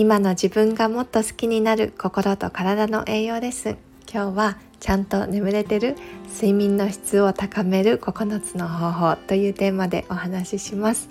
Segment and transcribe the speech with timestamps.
[0.00, 3.76] 今の自分がもっと好きになる心と体の栄養です。
[4.10, 5.94] 今日はちゃんと眠れてる
[6.26, 11.10] 睡眠の質を高める9つの方法というテーマでお話しします。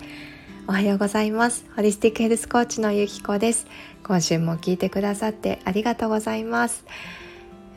[0.68, 1.66] おはようございます。
[1.76, 3.68] ホリスティックヘルスコーチのゆきこです。
[4.04, 6.84] 今週も聞いてくださってありがとうございます、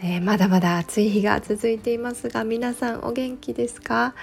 [0.03, 4.15] えー、まだまだ暑い日が続いていますが皆さんお元気ですか？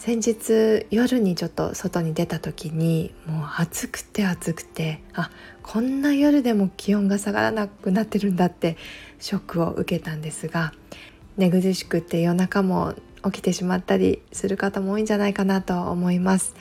[0.00, 5.30] 先日夜にちょっと外に出た時にもう暑くて暑くてあ
[5.62, 8.78] こんな夜でも気温が下がらなくなってるんだって
[9.18, 10.72] ショックを受けたんですが
[11.36, 12.94] 寝苦しくて夜中も
[13.26, 16.54] 起きてしまったりする方も多いんじゃないかなと思います。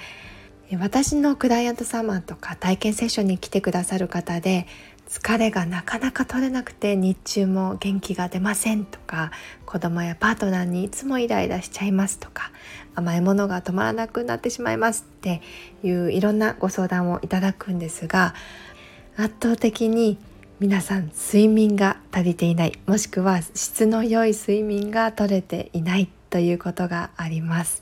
[0.77, 4.67] 私のクライアント様とか体験セッションに来てくださる方で
[5.09, 9.31] 疲れがなかなか取れなくて日中も元気が出ませんとか
[9.65, 12.51] 子供やパートナーにいつもイライラしちゃいますとか
[12.93, 15.41] 甘いものが止まらなくなってしまいますって
[15.83, 18.35] いういろんなご相談をいただくんですが
[19.17, 20.19] 圧倒的に
[20.59, 27.81] 皆さん睡眠が足りていないもしくは質の良い睡眠が取れていないということがあります。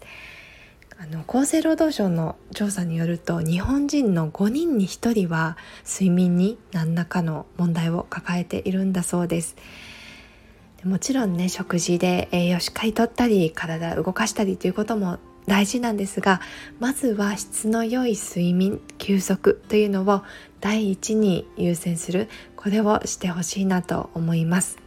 [1.00, 9.56] あの厚生労働省の調査によると日本人の5人に1人は睡眠に何らかの問題を抱えているんだそうです。
[10.84, 16.39] もちろんね食事で栄養しっかりとったり体を動かしたりということも大事なんですが
[16.80, 20.23] まずは質の良い睡眠休息というのを
[20.61, 22.28] 第一に優先する。
[22.56, 24.78] これをしてほしいなと思います。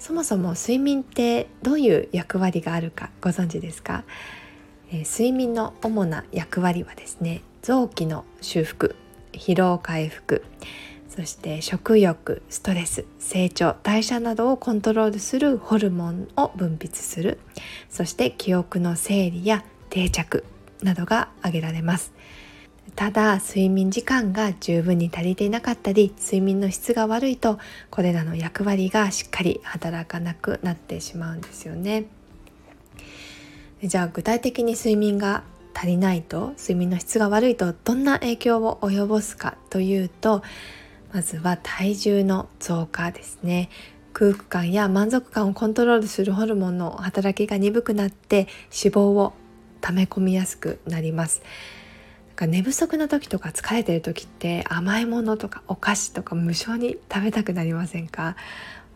[0.00, 4.02] そもそも睡眠ってどういう役割があるかご存知ですか？
[4.92, 8.94] え睡眠の主な役割はですね臓器の修復
[9.32, 10.44] 疲労回復
[11.08, 17.38] そして食欲ストレス成長代謝などをコントロールするホルモンを分泌する
[17.88, 20.44] そして記憶の整理や定着
[20.82, 22.12] などが挙げられます
[22.94, 27.58] ただ睡眠時間が十分に足りていなかったり睡眠の質が悪いと
[27.90, 32.04] これらの役割がしっかり働かなくなってしまうんですよね。
[33.82, 35.42] じゃあ具体的に睡眠が
[35.74, 40.42] 足りないと睡眠の質が悪いとどんな影響を及ぼすかというと
[41.12, 43.68] まずは体重の増加ですね。
[44.14, 49.32] 空腹感や満足感をコントロールするホルモンの働きが鈍くなって脂肪を
[49.80, 51.42] 溜め込みやすくなります。
[52.40, 58.36] 寝不足の時とか疲れてる時って甘いものとかお菓子とか無性に食べたくなりませんか？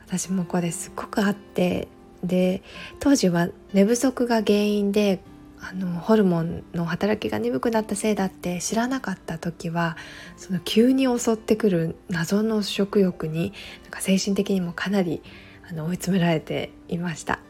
[0.06, 1.88] 私もこれすっごくあって
[2.22, 2.62] で
[3.00, 5.20] 当時は寝不足が原因で
[5.58, 9.96] あのホルモンの働きが鈍くなったせいだって知らなかった時は
[10.36, 15.22] その急に襲ってくる謎の食欲になんか精神的にもかなり
[15.68, 17.40] あの追い詰められていました。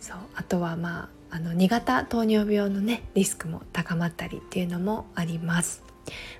[0.00, 5.85] そうあとはまああの2型糖尿病のねリスクも高まったりっていうのもあります。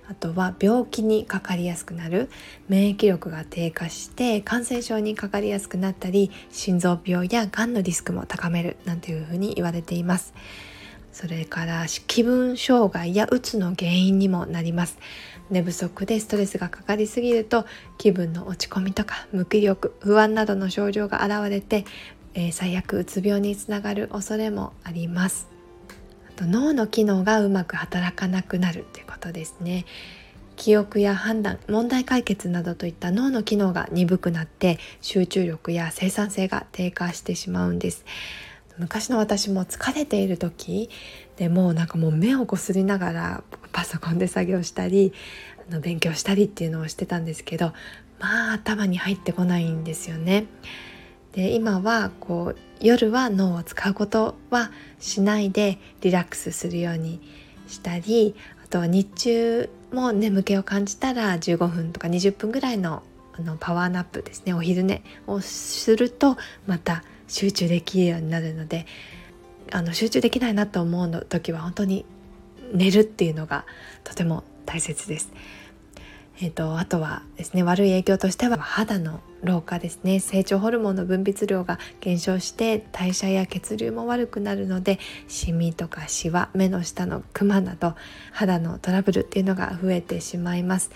[0.08, 2.30] あとは病気にかかりやすくなる。
[2.68, 10.34] 免疫力が低下して感染症にかかりやすくなったり心臓病やがんのリスクも高めるなんていうふうに言われています。
[11.12, 14.98] それから気分障害やうつの原因にもなります。
[15.48, 17.64] 寝不足でストレスがかかりすぎると
[17.96, 21.86] 気分の落ち込みとか無気力不安などの症状が現れて、
[22.34, 25.55] えー、最悪うつ病につながる恐れもあります。
[26.44, 29.86] 脳の機能がうまく働かなくなるということですね
[30.56, 38.04] 記憶や判断問題解決などといった脳の機能が鈍くなって集中力や生産性が低下してしまうんです
[38.78, 40.90] 昔の私も疲れている時
[41.36, 45.12] でもうなんかもう目をこすりながらパソコンで作業したり
[45.68, 47.72] あの勉強したりっていうのをしてたんですけど
[48.18, 50.46] まあ頭に入ってこないんですよね。
[51.36, 57.20] で今はこう夜は脳を使うことはしないでリラックスするように
[57.68, 63.02] したりあとは日中も眠気を感じたら15分とか20分ぐらいの
[63.38, 68.86] あのパワーナップですねお昼寝をするとまた集中できるようになるので
[69.72, 72.06] あの集中できないなと思うの時は本当に
[72.72, 73.66] 寝るっていうのが
[74.04, 75.32] とても大切です。
[76.38, 80.20] えーと、あとはですね悪い影響としては肌の老化ですね。
[80.20, 84.98] 成長ホルモンの分泌量が減少して代謝や血流も悪くなるので
[85.28, 87.94] シミとかシワ目の下のクマなど
[88.32, 90.90] 肌のトラブルっていうのが増えてしまいます。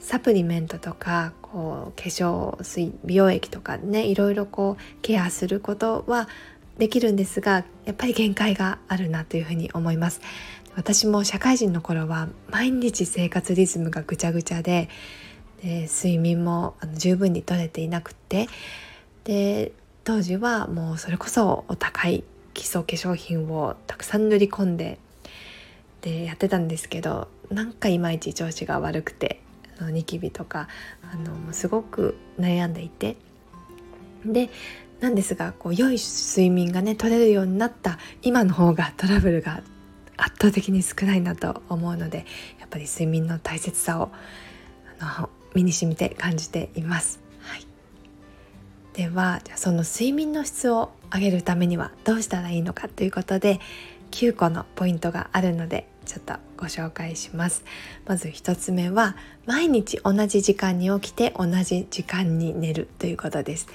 [0.00, 6.28] サプリメントとかこう化粧水美容液とかねいろいろこうケアすることは
[6.78, 10.20] できるんですがやっぱり限界があるなというふうに思います。
[10.80, 14.88] 私も社会人の頃は毎日生活リズムがぐちゃぐちゃで
[15.62, 18.48] で睡眠もあの十分に取れていなくって
[19.24, 19.72] で
[20.04, 22.24] 当時はもうそれこそお高い
[22.54, 24.98] 基礎化粧品をたくさん塗り込んで
[26.00, 29.42] でやってたんですけどなんかいまいち調子が悪くて
[29.78, 30.66] あのニキビとか
[31.12, 33.18] あのすごく悩んでいて
[34.24, 34.48] で
[35.00, 39.62] なんですがこう良い睡眠がね取れるようになった今の方がトラブルが
[40.20, 42.26] 圧倒的に少ないなと思うので
[42.58, 44.10] やっぱり睡眠の大切さを
[44.98, 47.20] あの身に染みて感じています。
[47.40, 47.66] はい、
[48.94, 53.60] ではじゃあその睡眠の質を上げるためにはどうしたらいいのかということで
[54.12, 57.64] 9個のポイントがあるのでちょっとご紹介します。
[58.06, 63.66] まず1つ目は毎日同じ時間に起きて同じ時間に寝るということです。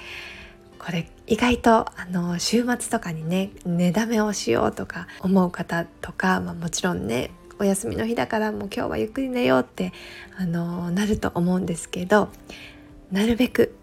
[0.80, 9.94] これ意外とあの週末とかにね寝だめをしようとか思う方とか、まあ、もちろんねお休みの日だからもう今日はゆっくり寝ようって
[10.38, 12.30] あのなると思うんですけど
[13.12, 13.76] なるべく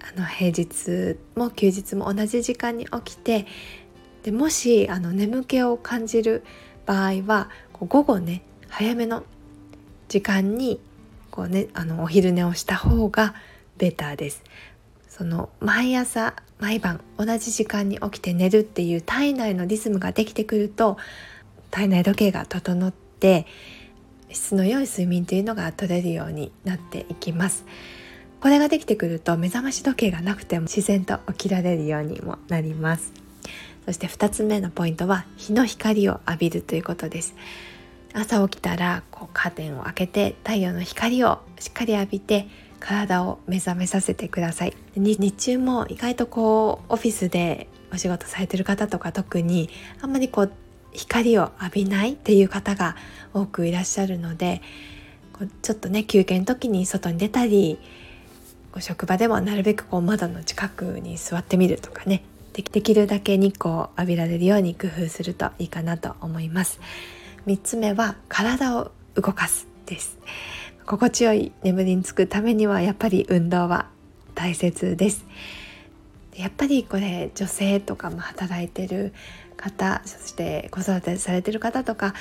[0.00, 3.46] あの平日も休日も同じ時間に起きて
[4.22, 6.42] でもしあの眠気を感じる
[6.86, 9.24] 場合は午後ね早めの
[10.08, 10.80] 時間に
[11.30, 13.34] こう、ね、あのお昼寝をした方が
[13.76, 14.42] ベターです。
[15.08, 20.96] その毎朝毎晩同じ時間に起きて寝るっていう体内のリズムができてくると
[21.70, 23.46] 体内時計が整って
[24.30, 27.64] 質の良い睡眠というのが取れるようになっていきます。
[28.40, 33.12] これができてくると目覚まし時計がなくても自然と起きられるようにもなります
[33.84, 37.34] そして2つ目のポイントは日の光を浴びるということです
[38.14, 42.46] 朝起きたらこうカーテンを開けて太陽の光をしっかり浴びて
[42.80, 44.74] 体を目覚めさせてください。
[44.96, 49.70] 日中も意外とこうオフィスでお仕事されてる方とか特に
[50.00, 50.52] あんまりこう
[50.92, 52.96] 光を浴びないっていう方が
[53.34, 54.62] 多くいらっしゃるので
[55.62, 57.78] ちょっとね休憩の時に外に出たり
[58.80, 66.80] 職場でもなるべくこう窓の近くに座ってみるとかねできるだけ日光を浴びられるように工夫するといいかなと思います。
[67.46, 70.18] 3つ目は体を動かすです。
[70.88, 73.90] 心地よい眠りにつくためにはやっぱり運動は
[74.34, 75.26] 大切です。
[76.34, 79.12] やっぱりこれ女性とかも働いてる
[79.58, 82.14] 方そして子育てされてる方とか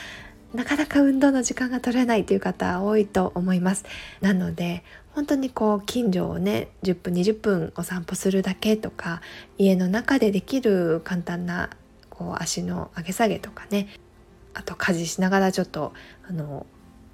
[0.54, 3.86] なかなか運動の時間が取れないという方多いと思います。
[4.20, 9.22] なので本当にこう近所をね10分20分お散歩するだけとか
[9.58, 11.70] 家の中でできる簡単な
[12.10, 13.88] こう足の上げ下げとかね
[14.54, 15.94] あと家事しながらちょっと
[16.30, 16.66] あの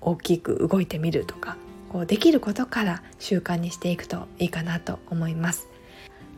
[0.03, 1.57] 大きく動いてみるとか
[1.89, 5.67] こうできることから習慣にしていくといいかなと思います。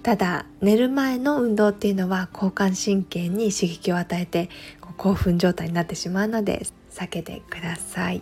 [0.04, 4.50] ただ寝る前の運動っていうのは交感神経に刺激を与えて
[4.98, 8.22] 興奮状態になってしまうので避けてください。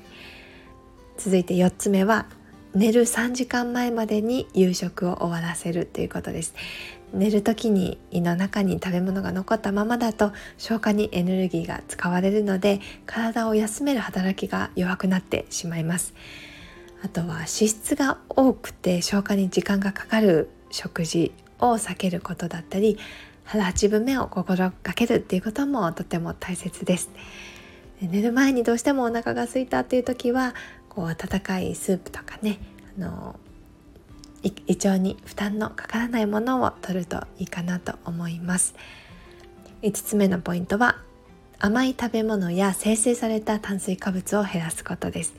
[1.17, 2.27] 続いて4つ目は
[2.75, 6.55] 寝る3時間前までに夕食を終わらせるということです。
[7.13, 16.15] 寝る時に胃の中に食べ物が残ったままだと消化にエネルギーが使われるので体を休める働きが弱くなってしまいます。
[17.03, 22.97] あとは脂質が多くて消化に時間がかかる食事を避けることだったり
[23.43, 27.11] 腹八分目を心がけるっていうこともとても大切です。
[28.01, 30.55] 寝る前にどうしてもお腹が空いたっていう時は
[30.95, 32.59] こう温かいスープとかね
[32.97, 33.39] あの
[34.43, 38.75] 胃腸に負担のかからないものを取るといいかなと思います。
[39.81, 40.97] 5つ目のポイントは
[41.59, 45.33] 甘い食べ物や生成された炭水化物を減らすことです。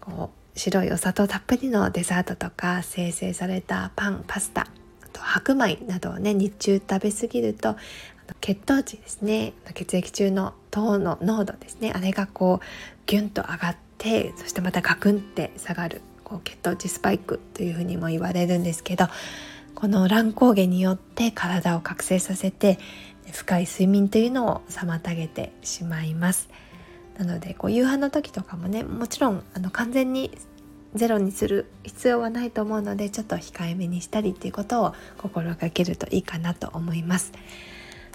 [0.00, 4.66] こう白いお砂糖たっぷりのデザートとか生成されたパンパスタあ
[5.12, 7.76] と白米などをね日中食べ過ぎると
[8.40, 12.66] 血糖値ですね血液中の糖の濃度ですねあれがこう
[13.06, 19.08] ギュンと上がっててそしてまたガクンって下がるこう血糖値スパイクというふうにも言われるんですけど
[19.74, 22.78] この乱高下によって体を覚醒させて
[23.32, 26.48] 深い睡眠というのを妨げてしまいます。
[27.18, 30.30] なのでこう夕飯の時とかもねもちろんあの完全に
[30.94, 37.32] ゼロにする必要はないと思うのでちょっと控えめにしたりっていうことを心がけるといいかなと思います。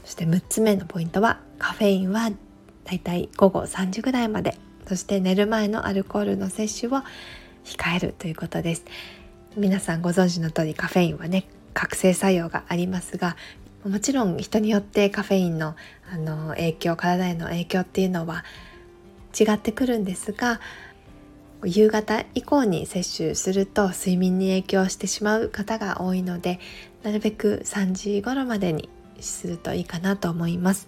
[0.03, 7.03] そして6つ目のポイントはカフェインはだいたい午後3時ぐらいまでそして寝る前のアルコールの摂取を
[7.63, 8.85] 控えるということです。
[9.55, 13.35] 皆さんご存知の通りカフェインはね覚醒作用がありますが
[13.87, 15.75] もちろん人によってカフェインの
[16.11, 18.43] あの影響体への影響っていうのは
[19.39, 20.59] 違ってくるんですが
[21.63, 26.59] 夕方以降に摂取すると睡眠に影響してしまう方が多いので
[27.03, 30.87] なるべく3時頃までにするといいかなと思います。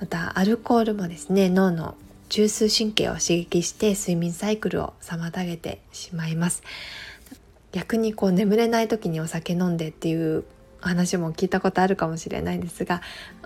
[0.00, 1.96] またアルコールもですね脳の
[2.28, 6.62] 中枢神経を刺激して睡眠サイクルを妨げてしまいます
[7.72, 10.44] 逆にこう眠れない時にお酒飲んでっていう
[10.80, 13.02] 話も聞いたことあるかもしれないんですが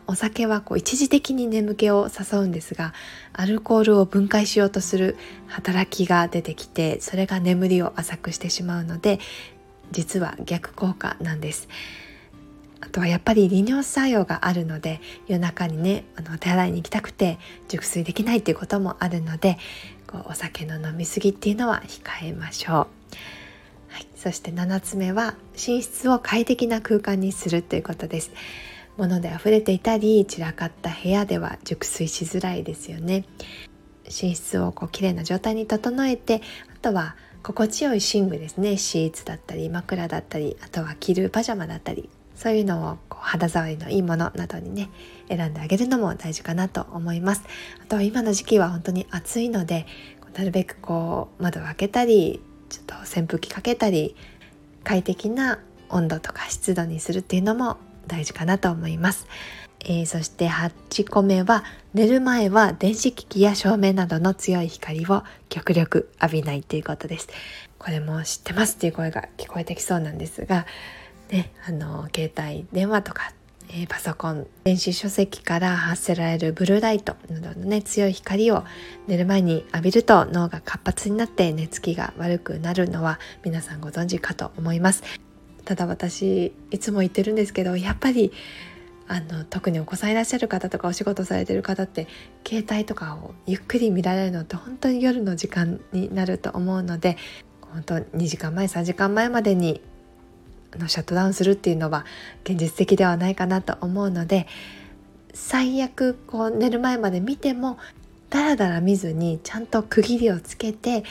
[0.06, 2.92] お酒はこう一時的に眠気を誘うんですが
[3.32, 9.20] アルコールを分解しようとする働きが出てきてそれが眠りを浅くしてしまうので
[9.92, 11.68] 実は逆効果なんです。
[12.82, 19.56] あとはやっぱり利尿作用があるので夜中にねあの手洗いに行きたくて熟睡できないっていうこともあるので
[20.08, 22.76] こうお酒の飲み過ぎっていうのは控えましょう。
[23.88, 28.32] はい、そして7つ目は寝室を快適な空間にするということです。
[28.96, 33.24] 物で溢れていたり散らかった部屋では熟睡しづらいですよね。
[34.06, 36.42] 寝室をこう綺麗な状態に整えて
[36.74, 44.90] あとは心地よい寝具ですねシーツだったり枕だったりあとは着るパジャマだったりそういうのをこう肌触りのいいものなどにね
[45.28, 47.42] 選んであげるのも大事かなと思います。
[47.82, 49.86] あとは今の時期は本当に暑いので
[50.34, 54.16] なるべくこう窓を開けたりちょっと扇風機かけたり
[54.82, 55.58] 快適な
[55.90, 59.26] 温度とか湿度にするっていうのも大事かなと思います、
[59.80, 67.28] えー、そして8個目は寝る前は電子機器や照明などの強い光を極力浴びないっていうことです。
[67.78, 70.66] これも知ってますっていう声が聞こえてきそうなんですが
[71.32, 73.32] ね、あの携帯電話とか、
[73.70, 78.64] えー、パソコン電子書籍から発せられるブルーライトなどのね強い光を
[79.08, 85.02] 寝る前に浴びると脳が活発になって寝つきが悪くなるのは皆さんご存知かと思います。
[85.64, 88.32] ただ私いつも言ってるんですけどやっぱり
[89.08, 92.08] あの特にお子さんいらっしゃる方とかお仕事されてる方って
[92.46, 97.16] 携帯とかをゆっくり見られるのって本当に夜の時間になると思うので
[97.60, 99.80] 本当2時間前3時間前までに
[100.78, 102.04] のシャットダウンするっていうのは
[102.44, 104.46] 現実的ではないかなと思うので
[105.34, 107.78] 最悪こう寝る前まで見ても
[108.30, 111.04] ダラダラ見ずにちゃんと区切りをつけて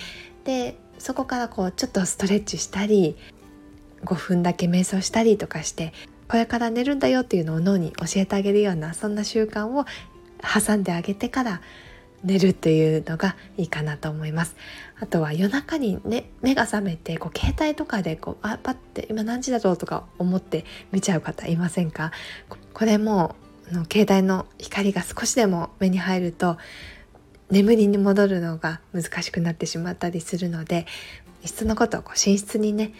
[0.43, 3.15] でそこからこうちょっとストレッチしたり
[4.03, 5.93] 5分だけ瞑想したりとかして
[6.27, 9.85] これから寝るんだよっていうのを脳に教えてあげるようなそんな習慣を
[10.41, 11.61] 挟んであげてから
[12.23, 14.55] 寝るっていうのがいいかなと思います。
[14.99, 22.11] あとは夜中にね目が覚めてこう携帯とかでこうあパッて今何時だろうとか思って見ちゃう方いませんか？
[22.73, 23.35] これも
[23.71, 26.57] の携帯の光が少しでも目に入ると
[27.49, 30.85] 眠りに戻るのが難しくなってしまったりするので
[31.43, 32.93] いっそのことをこう寝室にね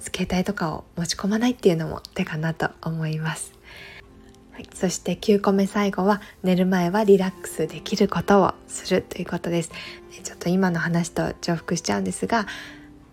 [0.00, 3.55] 携帯とかを持ち込まないっていうのも手かなと思います。
[4.56, 9.70] はい、そして9個目最後は寝る前はリラックスできることをするということです。
[10.24, 12.46] ちょっと今の話と重複しちゃうんですが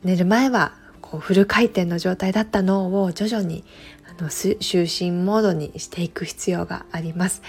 [0.06, 0.72] 寝る前は
[1.02, 3.66] こうフル回転の状態だった脳を徐々に
[4.10, 7.42] あの就寝モードにしていく必要があります。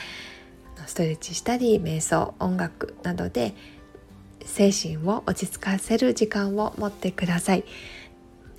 [0.86, 3.54] ストレッチしたり瞑想音楽などで
[4.44, 7.64] 精神を落ち着かせる時間を持ってください。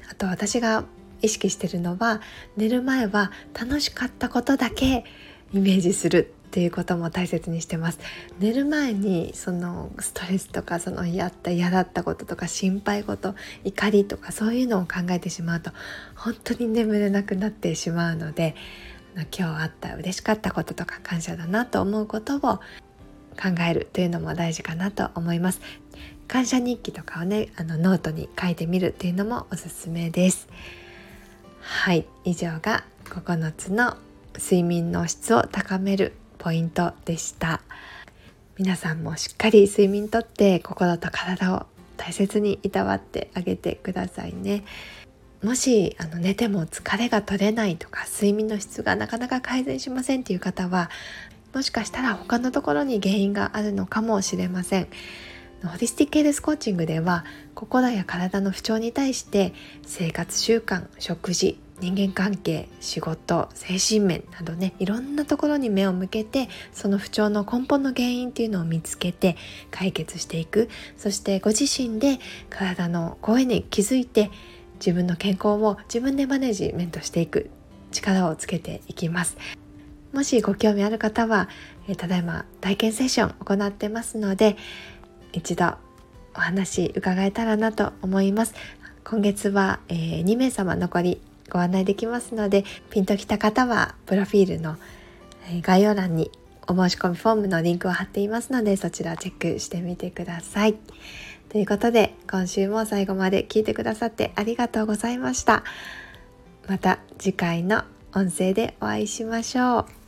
[0.09, 0.85] あと私が
[1.21, 2.21] 意識してるのは
[2.55, 5.03] 寝る前は楽しかったことだけ
[5.55, 7.99] イメージするっていうことも大切にしてます。
[8.39, 15.71] 寝る前にそのストレスとかそのやった嫌だったこととか心配事怒りとかそういうのを考えてしまうと
[16.13, 18.53] 本当に眠れなくなってしまうので
[19.37, 22.61] 今日あった嬉しかったこととか感謝だなと思うことを考
[23.69, 25.61] えるというのも大事かなと思います。
[26.27, 30.49] 感謝日記とかをねあのノートに書いてみるっていうのもおすすめです。
[31.61, 33.97] はい以上が9つの
[34.37, 37.61] 睡眠の質を高めるポイントでした。
[38.57, 41.65] 皆さんもしっかり睡眠とって心と体を
[41.97, 44.63] 大切にいたわってあげてくださいね。
[45.43, 50.89] もしあの寝ても疲れが取れないとか睡眠の質がなかなか改善しませんっていう方は
[51.53, 54.87] もしかしたら他のところに原因があるのかもしれません。
[55.63, 57.25] ホリスティックヘルスコーチングでは
[57.55, 59.53] 心や体の不調に対して
[59.85, 69.35] 生活習慣食事人間関係仕事精神面などねいろんなところに目を向けてその不調の根本の原因っていうのを見つけて
[69.71, 70.69] 解決していく。
[70.97, 74.31] そしてご自身で体の声に気づいて
[74.75, 77.49] 自分の健康を自分でマネジメントしていく。
[77.95, 79.37] 力をつけていきます。
[80.13, 81.49] もしご興味ある方は、
[81.97, 84.57] ただいま体験セッション行ってますので
[85.33, 85.75] 一度
[86.35, 88.53] お話伺えたらなと思います。
[89.03, 94.77] 今月は、えー、2名様残りご案内できますのでピンときた方はプロフィールの
[95.61, 96.31] 概要欄に
[96.67, 100.75] お申し込みフォームのリンクを貼っていますのでそちらチェックしてみてください。
[101.49, 105.63] ということで今週も最後まで聞いてくださってありがとうございました。
[106.67, 107.83] また次回の
[108.13, 110.04] 音声でお会いしましょう。